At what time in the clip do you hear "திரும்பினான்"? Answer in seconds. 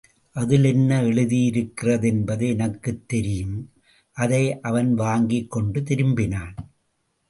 5.81-6.55